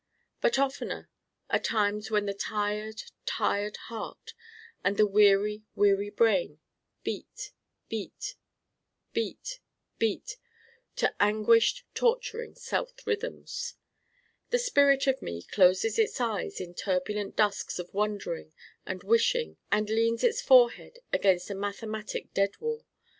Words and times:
But 0.41 0.57
oftener 0.57 1.11
are 1.51 1.59
times 1.59 2.09
when 2.09 2.25
the 2.25 2.33
tired, 2.33 3.03
tired 3.27 3.77
heart 3.77 4.33
and 4.83 4.97
the 4.97 5.05
weary, 5.05 5.61
weary 5.75 6.09
brain 6.09 6.59
beat 7.03 7.51
beat, 7.87 8.33
beat 9.13 9.59
beat 9.99 10.37
to 10.95 11.13
anguished 11.21 11.83
torturing 11.93 12.55
self 12.55 13.05
rhythms. 13.05 13.75
The 14.49 14.57
spirit 14.57 15.05
of 15.05 15.21
me 15.21 15.43
closes 15.43 15.99
its 15.99 16.19
eyes 16.19 16.59
in 16.59 16.73
turbulent 16.73 17.35
dusks 17.35 17.77
of 17.77 17.93
wondering 17.93 18.53
and 18.87 19.03
wishing 19.03 19.57
and 19.71 19.87
leans 19.87 20.23
its 20.23 20.41
forehead 20.41 20.97
against 21.13 21.51
a 21.51 21.53
mathematic 21.53 22.33
dead 22.33 22.57
wall. 22.59 22.87